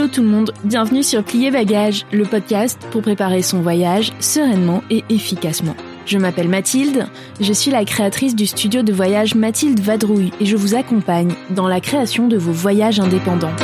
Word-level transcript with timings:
Hello 0.00 0.08
tout 0.08 0.22
le 0.22 0.28
monde, 0.28 0.54
bienvenue 0.64 1.02
sur 1.02 1.22
Plier 1.22 1.50
Bagage, 1.50 2.06
le 2.10 2.24
podcast 2.24 2.80
pour 2.90 3.02
préparer 3.02 3.42
son 3.42 3.60
voyage 3.60 4.14
sereinement 4.18 4.82
et 4.88 5.04
efficacement. 5.10 5.76
Je 6.06 6.16
m'appelle 6.16 6.48
Mathilde, 6.48 7.06
je 7.38 7.52
suis 7.52 7.70
la 7.70 7.84
créatrice 7.84 8.34
du 8.34 8.46
studio 8.46 8.80
de 8.80 8.94
voyage 8.94 9.34
Mathilde 9.34 9.78
Vadrouille 9.78 10.32
et 10.40 10.46
je 10.46 10.56
vous 10.56 10.74
accompagne 10.74 11.34
dans 11.50 11.68
la 11.68 11.82
création 11.82 12.28
de 12.28 12.38
vos 12.38 12.50
voyages 12.50 12.98
indépendants. 12.98 13.54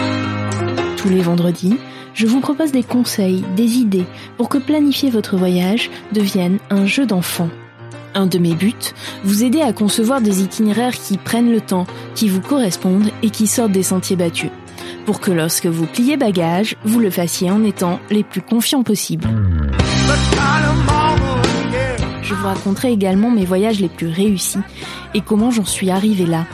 Tous 0.98 1.08
les 1.08 1.22
vendredis, 1.22 1.78
je 2.12 2.27
vous 2.27 2.41
propose 2.41 2.70
des 2.70 2.82
conseils, 2.82 3.42
des 3.56 3.78
idées 3.78 4.05
pour 4.36 4.50
que 4.50 4.58
planifier 4.58 5.08
votre 5.08 5.38
voyage 5.38 5.91
devienne 6.12 6.58
un 6.68 6.84
jeu 6.84 7.06
d'enfant. 7.06 7.48
Un 8.14 8.27
de 8.27 8.36
mes 8.36 8.55
buts, 8.55 8.74
vous 9.24 9.42
aider 9.42 9.62
à 9.62 9.72
concevoir 9.72 10.20
des 10.20 10.42
itinéraires 10.42 10.98
qui 10.98 11.16
prennent 11.16 11.50
le 11.50 11.62
temps, 11.62 11.86
qui 12.14 12.28
vous 12.28 12.42
correspondent 12.42 13.08
et 13.22 13.30
qui 13.30 13.46
sortent 13.46 13.72
des 13.72 13.83
sentiers 13.83 14.16
battus. 14.16 14.50
Pour 15.06 15.20
que 15.20 15.30
lorsque 15.30 15.66
vous 15.66 15.86
pliez 15.86 16.16
bagage, 16.16 16.74
vous 16.84 16.98
le 16.98 17.10
fassiez 17.10 17.48
en 17.48 17.62
étant 17.62 18.00
les 18.10 18.24
plus 18.24 18.42
confiants 18.42 18.82
possibles. 18.82 19.28
Je 22.22 22.34
vous 22.34 22.44
raconterai 22.44 22.90
également 22.90 23.30
mes 23.30 23.44
voyages 23.44 23.78
les 23.78 23.88
plus 23.88 24.08
réussis 24.08 24.58
et 25.14 25.20
comment 25.20 25.52
j'en 25.52 25.64
suis 25.64 25.90
arrivée 25.90 26.27
là. 26.27 26.44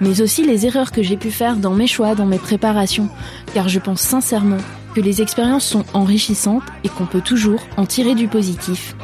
Mais 0.00 0.20
aussi 0.20 0.44
les 0.44 0.66
erreurs 0.66 0.90
que 0.90 1.04
j'ai 1.04 1.16
pu 1.16 1.30
faire 1.30 1.54
dans 1.54 1.74
mes 1.74 1.86
choix, 1.86 2.16
dans 2.16 2.26
mes 2.26 2.40
préparations, 2.40 3.08
car 3.54 3.68
je 3.68 3.78
pense 3.78 4.00
sincèrement 4.00 4.58
que 4.96 5.00
les 5.00 5.22
expériences 5.22 5.64
sont 5.64 5.84
enrichissantes 5.94 6.64
et 6.82 6.88
qu'on 6.88 7.06
peut 7.06 7.20
toujours 7.20 7.60
en 7.76 7.86
tirer 7.86 8.16
du 8.16 8.26
positif. 8.26 8.96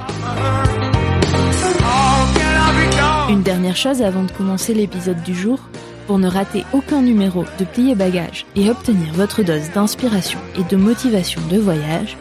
Une 3.30 3.42
dernière 3.42 3.76
chose 3.76 4.02
avant 4.02 4.24
de 4.24 4.32
commencer 4.32 4.74
l'épisode 4.74 5.22
du 5.22 5.36
jour, 5.36 5.60
pour 6.08 6.18
ne 6.18 6.26
rater 6.26 6.64
aucun 6.72 7.02
numéro 7.02 7.44
de 7.58 7.64
Plier 7.66 7.94
Bagage 7.94 8.46
et 8.56 8.70
obtenir 8.70 9.12
votre 9.12 9.42
dose 9.42 9.70
d'inspiration 9.74 10.40
et 10.58 10.64
de 10.64 10.74
motivation 10.74 11.42
de 11.50 11.58
voyage, 11.58 12.16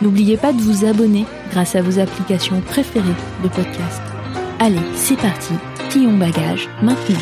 n'oubliez 0.00 0.38
pas 0.38 0.54
de 0.54 0.60
vous 0.60 0.86
abonner 0.86 1.26
grâce 1.50 1.76
à 1.76 1.82
vos 1.82 1.98
applications 1.98 2.62
préférées 2.62 3.04
de 3.44 3.48
podcast. 3.48 4.00
Allez, 4.58 4.80
c'est 4.94 5.18
parti, 5.18 5.52
plions 5.90 6.16
bagage 6.16 6.66
maintenant. 6.82 7.20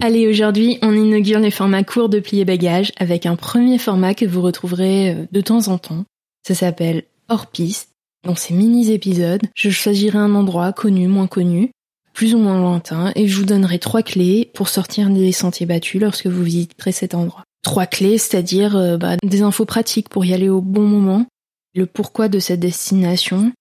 Allez, 0.00 0.26
aujourd'hui, 0.28 0.78
on 0.80 0.94
inaugure 0.94 1.40
les 1.40 1.50
formats 1.50 1.84
courts 1.84 2.08
de 2.08 2.20
Plier 2.20 2.46
Bagage 2.46 2.92
avec 2.96 3.26
un 3.26 3.36
premier 3.36 3.76
format 3.76 4.14
que 4.14 4.24
vous 4.24 4.40
retrouverez 4.40 5.10
euh, 5.10 5.26
de 5.30 5.40
temps 5.42 5.68
en 5.68 5.76
temps. 5.76 6.04
Ça 6.46 6.54
s'appelle 6.54 7.02
Hors 7.28 7.48
Piste 7.48 7.90
dans 8.24 8.34
ces 8.34 8.54
mini-épisodes, 8.54 9.42
je 9.54 9.70
choisirai 9.70 10.18
un 10.18 10.34
endroit 10.34 10.72
connu, 10.72 11.06
moins 11.06 11.28
connu, 11.28 11.70
plus 12.16 12.34
ou 12.34 12.38
moins 12.38 12.58
lointain, 12.58 13.12
et 13.14 13.28
je 13.28 13.36
vous 13.36 13.44
donnerai 13.44 13.78
trois 13.78 14.02
clés 14.02 14.50
pour 14.54 14.70
sortir 14.70 15.10
des 15.10 15.32
sentiers 15.32 15.66
battus 15.66 16.00
lorsque 16.00 16.26
vous 16.26 16.42
visiterez 16.42 16.90
cet 16.90 17.14
endroit. 17.14 17.44
Trois 17.62 17.84
clés, 17.84 18.16
c'est-à-dire 18.16 18.74
euh, 18.74 18.96
bah, 18.96 19.16
des 19.22 19.42
infos 19.42 19.66
pratiques 19.66 20.08
pour 20.08 20.24
y 20.24 20.32
aller 20.32 20.48
au 20.48 20.62
bon 20.62 20.86
moment, 20.86 21.26
le 21.74 21.84
pourquoi 21.84 22.28
de 22.28 22.38
cette 22.38 22.60
destination, 22.60 23.52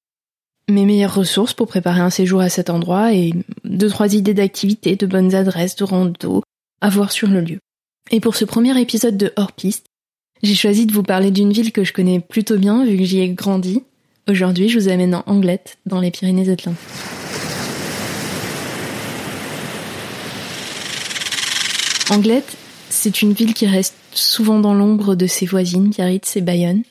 mes 0.69 0.85
meilleures 0.85 1.15
ressources 1.15 1.53
pour 1.53 1.67
préparer 1.67 1.99
un 1.99 2.09
séjour 2.09 2.39
à 2.39 2.47
cet 2.47 2.69
endroit 2.69 3.13
et 3.13 3.33
deux 3.65 3.89
trois 3.89 4.15
idées 4.15 4.33
d'activités, 4.33 4.95
de 4.95 5.05
bonnes 5.05 5.35
adresses, 5.35 5.75
de 5.75 5.83
rando 5.83 6.41
à 6.79 6.89
voir 6.89 7.11
sur 7.11 7.27
le 7.27 7.41
lieu. 7.41 7.59
Et 8.09 8.21
pour 8.21 8.37
ce 8.37 8.45
premier 8.45 8.79
épisode 8.79 9.17
de 9.17 9.33
Hors 9.35 9.51
Piste, 9.51 9.87
j'ai 10.43 10.55
choisi 10.55 10.85
de 10.85 10.93
vous 10.93 11.03
parler 11.03 11.29
d'une 11.29 11.51
ville 11.51 11.73
que 11.73 11.83
je 11.83 11.91
connais 11.91 12.21
plutôt 12.21 12.57
bien 12.57 12.85
vu 12.85 12.97
que 12.97 13.03
j'y 13.03 13.19
ai 13.19 13.29
grandi, 13.29 13.83
Aujourd'hui, 14.27 14.69
je 14.69 14.79
vous 14.79 14.89
amène 14.89 15.13
en 15.13 15.23
Anglette, 15.27 15.77
dans 15.85 15.99
les 15.99 16.09
Pyrénées-Atlantiques. 16.09 17.24
Anglette, 22.09 22.57
c'est 22.89 23.21
une 23.21 23.33
ville 23.33 23.53
qui 23.53 23.65
reste 23.65 23.95
souvent 24.11 24.59
dans 24.59 24.73
l'ombre 24.73 25.15
de 25.15 25.25
ses 25.27 25.45
voisines, 25.45 25.89
Biarritz 25.89 26.35
et 26.37 26.41
Bayonne. 26.41 26.83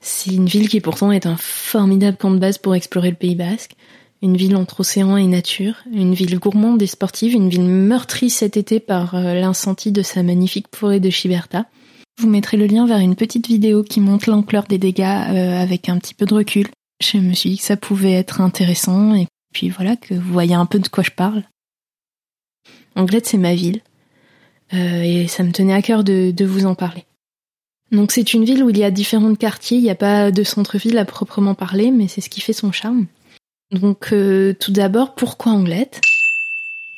C'est 0.00 0.32
une 0.32 0.46
ville 0.46 0.68
qui 0.68 0.80
pourtant 0.80 1.12
est 1.12 1.26
un 1.26 1.36
formidable 1.38 2.16
camp 2.16 2.30
de 2.30 2.38
base 2.38 2.58
pour 2.58 2.74
explorer 2.74 3.10
le 3.10 3.16
Pays 3.16 3.34
Basque. 3.34 3.72
Une 4.22 4.36
ville 4.36 4.56
entre 4.56 4.80
océan 4.80 5.16
et 5.16 5.26
nature, 5.26 5.76
une 5.90 6.12
ville 6.12 6.38
gourmande 6.38 6.82
et 6.82 6.86
sportive, 6.86 7.34
une 7.34 7.48
ville 7.48 7.64
meurtrie 7.64 8.28
cet 8.28 8.58
été 8.58 8.80
par 8.80 9.14
euh, 9.14 9.34
l'incendie 9.34 9.92
de 9.92 10.02
sa 10.02 10.22
magnifique 10.22 10.66
forêt 10.74 11.00
de 11.00 11.08
Chiberta 11.08 11.66
vous 12.20 12.28
mettrai 12.28 12.58
le 12.58 12.66
lien 12.66 12.86
vers 12.86 12.98
une 12.98 13.16
petite 13.16 13.46
vidéo 13.46 13.82
qui 13.82 14.00
montre 14.00 14.28
l'ampleur 14.28 14.64
des 14.64 14.78
dégâts 14.78 15.00
euh, 15.00 15.58
avec 15.58 15.88
un 15.88 15.98
petit 15.98 16.14
peu 16.14 16.26
de 16.26 16.34
recul. 16.34 16.68
Je 17.02 17.16
me 17.16 17.32
suis 17.32 17.50
dit 17.50 17.58
que 17.58 17.64
ça 17.64 17.78
pouvait 17.78 18.12
être 18.12 18.42
intéressant 18.42 19.14
et 19.14 19.26
puis 19.54 19.70
voilà 19.70 19.96
que 19.96 20.14
vous 20.14 20.32
voyez 20.32 20.54
un 20.54 20.66
peu 20.66 20.78
de 20.78 20.88
quoi 20.88 21.02
je 21.02 21.10
parle. 21.10 21.44
Anglette, 22.94 23.26
c'est 23.26 23.38
ma 23.38 23.54
ville 23.54 23.80
et 24.72 25.26
ça 25.28 25.42
me 25.42 25.52
tenait 25.52 25.74
à 25.74 25.82
cœur 25.82 26.04
de, 26.04 26.44
vous 26.44 26.66
en 26.66 26.74
parler. 26.74 27.04
Donc 27.92 28.12
c'est 28.12 28.34
une 28.34 28.44
ville 28.44 28.62
où 28.62 28.70
il 28.70 28.78
y 28.78 28.84
a 28.84 28.90
différents 28.90 29.34
quartiers, 29.34 29.78
il 29.78 29.82
n'y 29.82 29.90
a 29.90 29.96
pas 29.96 30.30
de 30.30 30.44
centre-ville 30.44 30.96
à 30.98 31.04
proprement 31.04 31.54
parler, 31.54 31.90
mais 31.90 32.06
c'est 32.06 32.20
ce 32.20 32.30
qui 32.30 32.40
fait 32.40 32.52
son 32.52 32.70
charme. 32.70 33.06
Donc 33.72 34.12
euh, 34.12 34.54
tout 34.58 34.70
d'abord, 34.70 35.14
pourquoi 35.14 35.52
Anglette? 35.52 36.00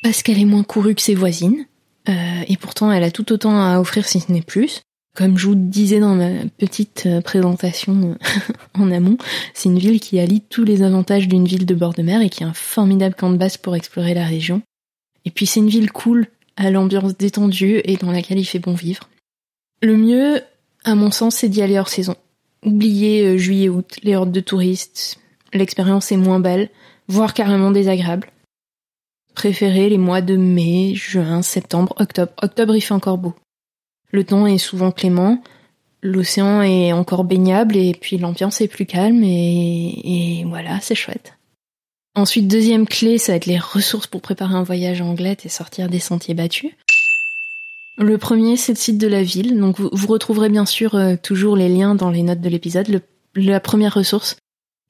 Parce 0.03 0.21
qu'elle 0.21 0.39
est 0.39 0.45
moins 0.45 0.63
courue 0.63 0.93
que 0.93 1.01
ses 1.01 1.15
voisines, 1.15 1.65
et 2.07 2.57
pourtant 2.57 2.91
elle 2.91 3.03
a 3.03 3.11
tout 3.11 3.31
autant 3.31 3.59
à 3.59 3.79
offrir 3.79 4.07
si 4.07 4.19
ce 4.19 4.31
n'est 4.31 4.41
plus. 4.41 4.81
Comme 5.15 5.37
je 5.37 5.45
vous 5.45 5.55
disais 5.55 5.99
dans 5.99 6.15
ma 6.15 6.45
petite 6.57 7.03
euh, 7.05 7.21
présentation 7.21 8.17
euh, 8.17 8.39
en 8.73 8.91
amont, 8.91 9.17
c'est 9.53 9.69
une 9.69 9.77
ville 9.77 9.99
qui 9.99 10.19
allie 10.19 10.41
tous 10.41 10.63
les 10.63 10.81
avantages 10.81 11.27
d'une 11.27 11.45
ville 11.45 11.67
de 11.67 11.75
bord 11.75 11.93
de 11.93 12.01
mer 12.01 12.21
et 12.21 12.29
qui 12.29 12.41
est 12.41 12.47
un 12.47 12.53
formidable 12.53 13.13
camp 13.13 13.29
de 13.29 13.37
base 13.37 13.57
pour 13.57 13.75
explorer 13.75 14.15
la 14.15 14.25
région. 14.25 14.63
Et 15.25 15.29
puis 15.29 15.45
c'est 15.45 15.59
une 15.59 15.69
ville 15.69 15.91
cool, 15.91 16.27
à 16.55 16.71
l'ambiance 16.71 17.17
détendue 17.17 17.81
et 17.83 17.97
dans 17.97 18.11
laquelle 18.11 18.39
il 18.39 18.45
fait 18.45 18.59
bon 18.59 18.73
vivre. 18.73 19.09
Le 19.81 19.97
mieux, 19.97 20.41
à 20.83 20.95
mon 20.95 21.11
sens, 21.11 21.35
c'est 21.35 21.49
d'y 21.49 21.61
aller 21.61 21.79
hors 21.79 21.89
saison. 21.89 22.15
Oubliez 22.65 23.25
euh, 23.25 23.37
juillet-août, 23.37 23.97
les 24.03 24.15
hordes 24.15 24.31
de 24.31 24.39
touristes, 24.39 25.19
l'expérience 25.53 26.11
est 26.11 26.17
moins 26.17 26.39
belle, 26.39 26.69
voire 27.07 27.33
carrément 27.33 27.71
désagréable. 27.71 28.31
Préférez 29.35 29.89
les 29.89 29.97
mois 29.97 30.21
de 30.21 30.35
mai, 30.35 30.93
juin, 30.95 31.41
septembre, 31.41 31.93
octobre. 31.99 32.31
Octobre, 32.41 32.75
il 32.75 32.81
fait 32.81 32.93
encore 32.93 33.17
beau. 33.17 33.33
Le 34.11 34.23
temps 34.23 34.45
est 34.45 34.59
souvent 34.59 34.91
clément, 34.91 35.41
l'océan 36.03 36.61
est 36.61 36.93
encore 36.93 37.23
baignable 37.23 37.75
et 37.75 37.93
puis 37.93 38.17
l'ambiance 38.17 38.61
est 38.61 38.67
plus 38.67 38.85
calme 38.85 39.23
et, 39.23 40.45
voilà, 40.47 40.79
c'est 40.81 40.95
chouette. 40.95 41.33
Ensuite, 42.15 42.47
deuxième 42.47 42.87
clé, 42.87 43.17
ça 43.17 43.31
va 43.31 43.37
être 43.37 43.47
les 43.47 43.57
ressources 43.57 44.07
pour 44.07 44.21
préparer 44.21 44.53
un 44.53 44.63
voyage 44.63 45.01
en 45.01 45.07
Anglette 45.07 45.45
et 45.45 45.49
sortir 45.49 45.89
des 45.89 45.99
sentiers 45.99 46.35
battus. 46.35 46.71
Le 47.97 48.17
premier, 48.17 48.55
c'est 48.57 48.73
le 48.73 48.77
site 48.77 48.97
de 48.97 49.07
la 49.07 49.23
ville. 49.23 49.59
Donc, 49.59 49.79
vous, 49.79 50.07
retrouverez 50.07 50.49
bien 50.49 50.65
sûr 50.65 50.95
euh, 50.95 51.15
toujours 51.21 51.55
les 51.55 51.69
liens 51.69 51.95
dans 51.95 52.11
les 52.11 52.23
notes 52.23 52.41
de 52.41 52.49
l'épisode. 52.49 53.01
la 53.35 53.59
première 53.59 53.93
ressource 53.93 54.37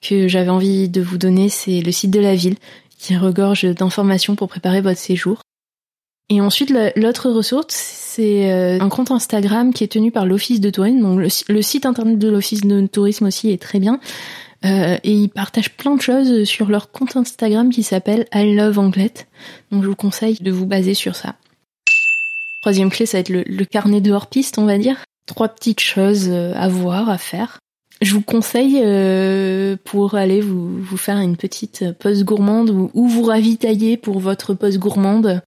que 0.01 0.27
j'avais 0.27 0.49
envie 0.49 0.89
de 0.89 1.01
vous 1.01 1.17
donner, 1.17 1.47
c'est 1.47 1.79
le 1.79 1.91
site 1.91 2.11
de 2.11 2.19
la 2.19 2.35
ville 2.35 2.57
qui 2.97 3.15
regorge 3.17 3.63
d'informations 3.63 4.35
pour 4.35 4.47
préparer 4.47 4.81
votre 4.81 4.99
séjour. 4.99 5.41
Et 6.29 6.41
ensuite, 6.41 6.73
l'autre 6.95 7.29
ressource, 7.29 7.75
c'est 7.75 8.51
euh, 8.51 8.79
un 8.79 8.89
compte 8.89 9.11
Instagram 9.11 9.73
qui 9.73 9.83
est 9.83 9.91
tenu 9.91 10.11
par 10.11 10.25
l'Office 10.25 10.61
de 10.61 10.69
tourisme. 10.69 11.01
Donc 11.01 11.19
le, 11.19 11.61
site 11.61 11.85
internet 11.85 12.17
de 12.17 12.29
l'Office 12.29 12.61
de 12.61 12.87
tourisme 12.87 13.25
aussi 13.25 13.51
est 13.51 13.61
très 13.61 13.79
bien. 13.79 13.99
Euh, 14.65 14.97
et 15.03 15.11
ils 15.11 15.29
partagent 15.29 15.71
plein 15.71 15.95
de 15.95 16.01
choses 16.01 16.45
sur 16.45 16.69
leur 16.69 16.91
compte 16.91 17.17
Instagram 17.17 17.69
qui 17.69 17.83
s'appelle 17.83 18.27
I 18.33 18.55
Love 18.55 18.79
Anglette. 18.79 19.27
Donc 19.71 19.83
je 19.83 19.89
vous 19.89 19.95
conseille 19.95 20.37
de 20.39 20.51
vous 20.51 20.65
baser 20.65 20.93
sur 20.93 21.15
ça. 21.15 21.35
Troisième 22.61 22.89
clé, 22.89 23.05
ça 23.05 23.17
va 23.17 23.21
être 23.21 23.29
le, 23.29 23.65
carnet 23.65 23.99
de 23.99 24.11
hors-piste, 24.11 24.57
on 24.57 24.65
va 24.65 24.77
dire. 24.77 25.03
Trois 25.25 25.49
petites 25.49 25.81
choses 25.81 26.29
euh, 26.29 26.53
à 26.55 26.69
voir, 26.69 27.09
à 27.09 27.17
faire. 27.17 27.59
Je 28.01 28.13
vous 28.13 28.21
conseille 28.21 28.81
pour 29.85 30.15
aller 30.15 30.41
vous, 30.41 30.97
faire 30.97 31.19
une 31.19 31.37
petite 31.37 31.93
pause 31.99 32.25
gourmande 32.25 32.69
ou, 32.69 32.91
ou 32.93 33.07
vous 33.07 33.23
ravitailler 33.23 33.95
pour 33.95 34.19
votre 34.19 34.53
pause 34.53 34.77
gourmande 34.77 35.41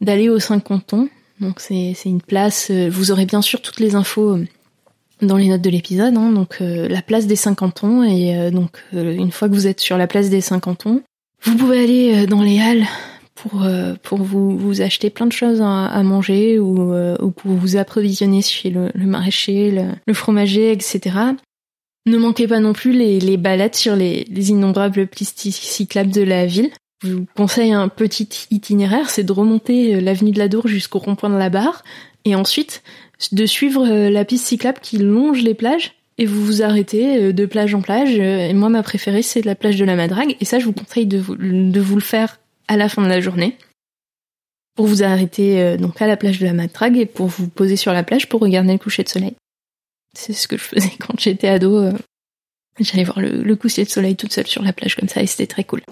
d'aller 0.00 0.28
aux 0.28 0.38
cinq 0.38 0.64
cantons. 0.64 1.08
Donc 1.40 1.58
c'est 1.58 1.96
une 2.04 2.22
place. 2.22 2.70
vous 2.70 3.10
aurez 3.10 3.26
bien 3.26 3.42
sûr 3.42 3.60
toutes 3.60 3.80
les 3.80 3.96
infos 3.96 4.38
dans 5.22 5.36
les 5.36 5.48
notes 5.48 5.62
de 5.62 5.70
l'épisode. 5.70 6.16
Hein, 6.16 6.32
donc 6.32 6.58
la 6.60 7.02
place 7.02 7.26
des 7.26 7.36
50 7.36 7.74
cantons 7.74 8.02
et 8.02 8.50
donc 8.50 8.82
une 8.92 9.30
fois 9.30 9.48
que 9.48 9.54
vous 9.54 9.66
êtes 9.66 9.80
sur 9.80 9.98
la 9.98 10.06
place 10.06 10.30
des 10.30 10.40
50 10.40 10.62
cantons, 10.62 11.02
vous 11.42 11.56
pouvez 11.56 11.82
aller 11.82 12.26
dans 12.26 12.42
les 12.42 12.60
halles 12.60 12.86
pour 13.34 13.66
pour 14.02 14.18
vous, 14.18 14.58
vous 14.58 14.82
acheter 14.82 15.08
plein 15.10 15.26
de 15.26 15.32
choses 15.32 15.62
à, 15.62 16.02
manger 16.02 16.58
ou, 16.58 16.92
ou 16.92 17.30
pour 17.30 17.52
vous 17.52 17.76
approvisionner 17.76 18.42
chez 18.42 18.70
le, 18.70 18.90
le 18.94 19.06
maraîcher, 19.06 19.70
le, 19.70 19.84
le, 20.06 20.14
fromager, 20.14 20.72
etc. 20.72 21.16
Ne 22.06 22.16
manquez 22.16 22.48
pas 22.48 22.60
non 22.60 22.72
plus 22.72 22.92
les, 22.92 23.20
les 23.20 23.36
balades 23.36 23.74
sur 23.74 23.94
les, 23.94 24.24
les 24.24 24.50
innombrables 24.50 25.06
pistes 25.06 25.38
cyclables 25.38 26.10
de 26.10 26.22
la 26.22 26.46
ville. 26.46 26.70
Je 27.04 27.14
vous 27.14 27.26
conseille 27.34 27.72
un 27.72 27.88
petit 27.88 28.28
itinéraire, 28.50 29.10
c'est 29.10 29.24
de 29.24 29.32
remonter 29.32 29.94
euh, 29.94 30.00
l'avenue 30.00 30.32
de 30.32 30.38
la 30.38 30.48
Dour 30.48 30.66
jusqu'au 30.66 30.98
rond-point 30.98 31.30
de 31.30 31.36
la 31.36 31.48
barre, 31.48 31.82
et 32.24 32.34
ensuite 32.34 32.82
de 33.32 33.46
suivre 33.46 33.86
euh, 33.86 34.10
la 34.10 34.24
piste 34.24 34.46
cyclable 34.46 34.78
qui 34.80 34.98
longe 34.98 35.42
les 35.42 35.54
plages, 35.54 35.94
et 36.18 36.26
vous 36.26 36.44
vous 36.44 36.62
arrêtez 36.62 37.22
euh, 37.22 37.32
de 37.32 37.46
plage 37.46 37.74
en 37.74 37.80
plage. 37.80 38.14
Et 38.16 38.52
moi, 38.52 38.68
ma 38.68 38.82
préférée, 38.82 39.22
c'est 39.22 39.44
la 39.44 39.54
plage 39.54 39.76
de 39.76 39.84
la 39.84 39.96
Madrague, 39.96 40.36
et 40.40 40.44
ça, 40.44 40.58
je 40.58 40.64
vous 40.64 40.72
conseille 40.72 41.06
de 41.06 41.18
vous, 41.18 41.34
le 41.36 42.00
faire 42.00 42.40
à 42.68 42.76
la 42.76 42.88
fin 42.88 43.02
de 43.02 43.08
la 43.08 43.20
journée. 43.20 43.56
Pour 44.76 44.86
vous 44.86 45.02
arrêter 45.02 45.76
donc 45.76 46.00
à 46.00 46.06
la 46.06 46.16
plage 46.16 46.38
de 46.38 46.46
la 46.46 46.54
Madrague 46.54 46.96
et 46.96 47.04
pour 47.04 47.26
vous 47.26 47.48
poser 47.48 47.76
sur 47.76 47.92
la 47.92 48.02
plage 48.02 48.28
pour 48.28 48.40
regarder 48.40 48.72
le 48.72 48.78
coucher 48.78 49.02
de 49.02 49.08
soleil. 49.08 49.34
C'est 50.14 50.32
ce 50.32 50.48
que 50.48 50.56
je 50.56 50.62
faisais 50.62 50.92
quand 50.98 51.18
j'étais 51.18 51.48
ado. 51.48 51.78
Euh, 51.78 51.92
j'allais 52.78 53.04
voir 53.04 53.20
le, 53.20 53.56
coucher 53.56 53.84
de 53.84 53.88
soleil 53.88 54.16
toute 54.16 54.32
seule 54.32 54.46
sur 54.46 54.62
la 54.62 54.72
plage 54.72 54.96
comme 54.96 55.08
ça 55.08 55.22
et 55.22 55.26
c'était 55.26 55.46
très 55.46 55.64
cool. 55.64 55.82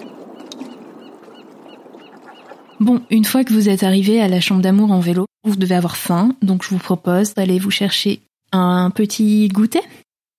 Bon, 2.81 3.03
une 3.11 3.25
fois 3.25 3.45
que 3.45 3.53
vous 3.53 3.69
êtes 3.69 3.83
arrivé 3.83 4.21
à 4.21 4.29
la 4.29 4.41
chambre 4.41 4.63
d'amour 4.63 4.93
en 4.93 5.01
vélo, 5.01 5.27
vous 5.49 5.56
devez 5.56 5.75
avoir 5.75 5.97
faim, 5.97 6.35
donc 6.43 6.62
je 6.62 6.71
vous 6.71 6.79
propose 6.79 7.35
d'aller 7.35 7.59
vous 7.59 7.71
chercher 7.71 8.21
un 8.53 8.91
petit 8.91 9.49
goûter 9.49 9.81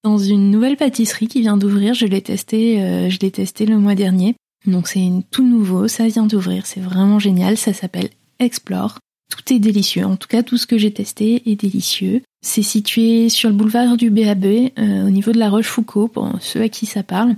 dans 0.04 0.18
une 0.18 0.52
nouvelle 0.52 0.78
pâtisserie 0.78 1.28
qui 1.28 1.42
vient 1.42 1.58
d'ouvrir. 1.58 1.94
Je 1.94 2.06
l'ai 2.06 2.22
testé, 2.22 2.82
euh, 2.82 3.10
je 3.10 3.20
l'ai 3.20 3.32
testé 3.32 3.66
le 3.66 3.78
mois 3.78 3.96
dernier. 3.96 4.36
Donc 4.66 4.88
c'est 4.88 5.10
tout 5.32 5.48
nouveau, 5.48 5.88
ça 5.88 6.08
vient 6.08 6.26
d'ouvrir, 6.26 6.66
c'est 6.66 6.82
vraiment 6.82 7.20
génial. 7.20 7.58
Ça 7.58 7.74
s'appelle 7.74 8.10
Explore. 8.40 9.00
Tout 9.30 9.54
est 9.54 9.60
délicieux. 9.60 10.06
En 10.06 10.16
tout 10.16 10.28
cas, 10.28 10.44
tout 10.44 10.58
ce 10.58 10.66
que 10.66 10.78
j'ai 10.78 10.92
testé 10.92 11.44
est 11.50 11.56
délicieux. 11.56 12.22
C'est 12.42 12.64
situé 12.64 13.30
sur 13.30 13.50
le 13.50 13.56
boulevard 13.56 13.96
du 13.96 14.10
BAB, 14.10 14.46
euh, 14.46 15.08
au 15.08 15.10
niveau 15.10 15.32
de 15.32 15.38
la 15.38 15.50
Rochefoucauld, 15.50 16.12
pour 16.12 16.32
ceux 16.40 16.62
à 16.62 16.70
qui 16.70 16.86
ça 16.86 17.04
parle. 17.04 17.36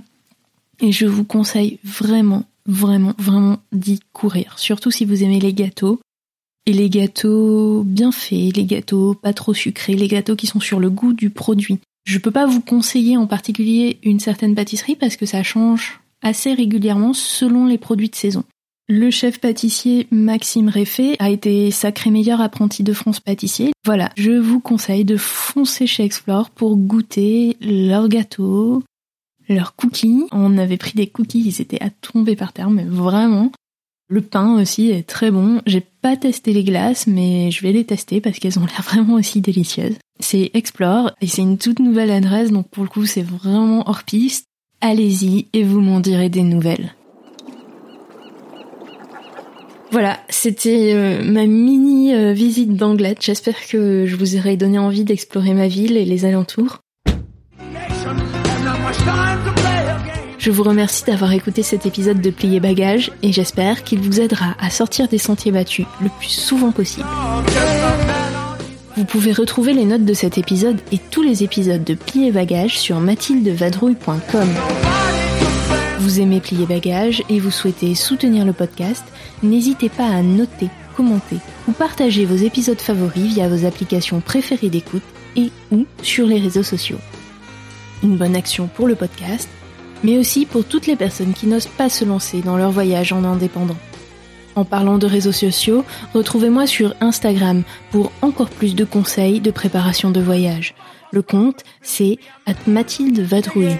Et 0.80 0.90
je 0.90 1.06
vous 1.06 1.24
conseille 1.24 1.78
vraiment, 1.84 2.44
vraiment, 2.66 3.14
vraiment 3.18 3.58
d'y 3.72 4.00
courir. 4.12 4.58
Surtout 4.58 4.90
si 4.90 5.04
vous 5.04 5.22
aimez 5.22 5.38
les 5.38 5.52
gâteaux. 5.52 6.00
Et 6.66 6.72
les 6.72 6.90
gâteaux 6.90 7.82
bien 7.84 8.12
faits, 8.12 8.56
les 8.56 8.64
gâteaux 8.64 9.14
pas 9.14 9.32
trop 9.32 9.52
sucrés, 9.52 9.94
les 9.94 10.06
gâteaux 10.06 10.36
qui 10.36 10.46
sont 10.46 10.60
sur 10.60 10.78
le 10.78 10.90
goût 10.90 11.12
du 11.12 11.28
produit. 11.30 11.78
Je 12.04 12.18
peux 12.18 12.30
pas 12.30 12.46
vous 12.46 12.60
conseiller 12.60 13.16
en 13.16 13.26
particulier 13.26 13.98
une 14.02 14.20
certaine 14.20 14.54
pâtisserie 14.54 14.96
parce 14.96 15.16
que 15.16 15.26
ça 15.26 15.42
change 15.42 16.00
assez 16.22 16.54
régulièrement 16.54 17.14
selon 17.14 17.66
les 17.66 17.78
produits 17.78 18.08
de 18.08 18.14
saison. 18.14 18.44
Le 18.88 19.10
chef 19.10 19.40
pâtissier 19.40 20.06
Maxime 20.10 20.68
Réfé 20.68 21.16
a 21.18 21.30
été 21.30 21.70
sacré 21.70 22.10
meilleur 22.10 22.40
apprenti 22.40 22.82
de 22.82 22.92
France 22.92 23.20
pâtissier. 23.20 23.72
Voilà, 23.84 24.10
je 24.16 24.32
vous 24.32 24.60
conseille 24.60 25.04
de 25.04 25.16
foncer 25.16 25.86
chez 25.86 26.04
Explore 26.04 26.50
pour 26.50 26.76
goûter 26.76 27.56
leurs 27.60 28.08
gâteaux, 28.08 28.82
leurs 29.48 29.74
cookies. 29.76 30.24
On 30.32 30.58
avait 30.58 30.76
pris 30.76 30.92
des 30.94 31.06
cookies, 31.06 31.44
ils 31.44 31.60
étaient 31.60 31.82
à 31.82 31.90
tomber 31.90 32.36
par 32.36 32.52
terre, 32.52 32.70
mais 32.70 32.84
vraiment. 32.84 33.52
Le 34.12 34.20
pain 34.20 34.60
aussi 34.60 34.90
est 34.90 35.08
très 35.08 35.30
bon. 35.30 35.62
J'ai 35.64 35.80
pas 35.80 36.18
testé 36.18 36.52
les 36.52 36.64
glaces, 36.64 37.06
mais 37.06 37.50
je 37.50 37.62
vais 37.62 37.72
les 37.72 37.86
tester 37.86 38.20
parce 38.20 38.38
qu'elles 38.38 38.58
ont 38.58 38.66
l'air 38.66 38.82
vraiment 38.84 39.14
aussi 39.14 39.40
délicieuses. 39.40 39.96
C'est 40.20 40.50
Explore 40.52 41.12
et 41.22 41.26
c'est 41.26 41.40
une 41.40 41.56
toute 41.56 41.78
nouvelle 41.78 42.10
adresse, 42.10 42.50
donc 42.50 42.68
pour 42.68 42.82
le 42.82 42.90
coup 42.90 43.06
c'est 43.06 43.22
vraiment 43.22 43.88
hors 43.88 44.02
piste. 44.02 44.48
Allez-y 44.82 45.46
et 45.54 45.64
vous 45.64 45.80
m'en 45.80 46.00
direz 46.00 46.28
des 46.28 46.42
nouvelles. 46.42 46.94
Voilà, 49.90 50.20
c'était 50.28 50.92
euh, 50.94 51.24
ma 51.24 51.46
mini 51.46 52.12
euh, 52.12 52.34
visite 52.34 52.76
d'Anglette. 52.76 53.22
J'espère 53.22 53.66
que 53.66 54.04
je 54.04 54.16
vous 54.16 54.36
aurai 54.36 54.58
donné 54.58 54.78
envie 54.78 55.04
d'explorer 55.04 55.54
ma 55.54 55.68
ville 55.68 55.96
et 55.96 56.04
les 56.04 56.26
alentours. 56.26 56.80
Je 60.42 60.50
vous 60.50 60.64
remercie 60.64 61.04
d'avoir 61.04 61.30
écouté 61.30 61.62
cet 61.62 61.86
épisode 61.86 62.20
de 62.20 62.30
Plier 62.30 62.58
Bagage 62.58 63.12
et 63.22 63.30
j'espère 63.30 63.84
qu'il 63.84 64.00
vous 64.00 64.20
aidera 64.20 64.56
à 64.58 64.70
sortir 64.70 65.06
des 65.06 65.18
sentiers 65.18 65.52
battus 65.52 65.86
le 66.00 66.08
plus 66.18 66.30
souvent 66.30 66.72
possible. 66.72 67.06
Vous 68.96 69.04
pouvez 69.04 69.32
retrouver 69.32 69.72
les 69.72 69.84
notes 69.84 70.04
de 70.04 70.14
cet 70.14 70.38
épisode 70.38 70.80
et 70.90 70.98
tous 70.98 71.22
les 71.22 71.44
épisodes 71.44 71.84
de 71.84 71.94
Plier 71.94 72.32
Bagage 72.32 72.76
sur 72.76 72.98
mathildevadrouille.com. 72.98 74.48
Vous 76.00 76.20
aimez 76.20 76.40
plier 76.40 76.66
bagages 76.66 77.22
et 77.28 77.38
vous 77.38 77.52
souhaitez 77.52 77.94
soutenir 77.94 78.44
le 78.44 78.52
podcast, 78.52 79.04
n'hésitez 79.44 79.90
pas 79.90 80.08
à 80.08 80.22
noter, 80.22 80.70
commenter 80.96 81.36
ou 81.68 81.70
partager 81.70 82.24
vos 82.24 82.34
épisodes 82.34 82.80
favoris 82.80 83.32
via 83.32 83.48
vos 83.48 83.64
applications 83.64 84.20
préférées 84.20 84.70
d'écoute 84.70 85.04
et 85.36 85.52
ou 85.70 85.86
sur 86.02 86.26
les 86.26 86.40
réseaux 86.40 86.64
sociaux. 86.64 86.98
Une 88.02 88.16
bonne 88.16 88.34
action 88.34 88.66
pour 88.66 88.88
le 88.88 88.96
podcast, 88.96 89.48
mais 90.02 90.18
aussi 90.18 90.46
pour 90.46 90.64
toutes 90.64 90.86
les 90.86 90.96
personnes 90.96 91.32
qui 91.32 91.46
n'osent 91.46 91.66
pas 91.66 91.88
se 91.88 92.04
lancer 92.04 92.40
dans 92.40 92.56
leur 92.56 92.70
voyage 92.70 93.12
en 93.12 93.24
indépendant. 93.24 93.76
En 94.54 94.64
parlant 94.64 94.98
de 94.98 95.06
réseaux 95.06 95.32
sociaux, 95.32 95.84
retrouvez-moi 96.14 96.66
sur 96.66 96.94
Instagram 97.00 97.62
pour 97.90 98.12
encore 98.20 98.50
plus 98.50 98.74
de 98.74 98.84
conseils 98.84 99.40
de 99.40 99.50
préparation 99.50 100.10
de 100.10 100.20
voyage. 100.20 100.74
Le 101.10 101.22
compte, 101.22 101.62
c'est 101.82 102.18
Mathilde 102.66 103.20
Vadrouille. 103.20 103.78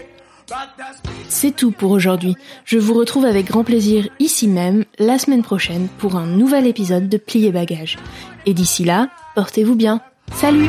C'est 1.29 1.55
tout 1.55 1.71
pour 1.71 1.91
aujourd'hui. 1.91 2.37
Je 2.65 2.79
vous 2.79 2.95
retrouve 2.95 3.25
avec 3.25 3.47
grand 3.47 3.65
plaisir 3.65 4.09
ici 4.19 4.49
même 4.49 4.85
la 4.99 5.19
semaine 5.19 5.43
prochaine 5.43 5.89
pour 5.99 6.17
un 6.17 6.27
nouvel 6.27 6.67
épisode 6.67 7.09
de 7.09 7.17
Plier 7.17 7.53
Bagages. 7.53 7.99
Et 8.47 8.55
d'ici 8.55 8.85
là, 8.85 9.09
portez-vous 9.35 9.77
bien. 9.77 10.01
Salut 10.35 10.69